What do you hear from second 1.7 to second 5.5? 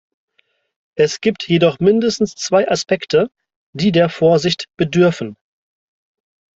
mindestens zwei Aspekte, die der Vorsicht bedürfen.